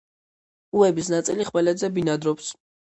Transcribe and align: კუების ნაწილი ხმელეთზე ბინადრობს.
კუების 0.77 1.11
ნაწილი 1.17 1.49
ხმელეთზე 1.51 1.95
ბინადრობს. 2.01 2.55